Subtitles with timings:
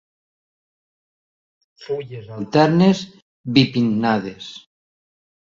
[1.87, 3.05] Fulles alternes,
[3.59, 4.53] bipinnades.